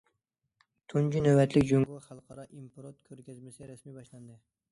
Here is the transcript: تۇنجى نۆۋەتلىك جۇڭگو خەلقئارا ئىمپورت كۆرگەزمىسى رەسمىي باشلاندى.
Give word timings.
تۇنجى 0.93 1.21
نۆۋەتلىك 1.25 1.67
جۇڭگو 1.73 1.99
خەلقئارا 2.07 2.47
ئىمپورت 2.47 2.97
كۆرگەزمىسى 3.11 3.71
رەسمىي 3.73 3.95
باشلاندى. 3.99 4.43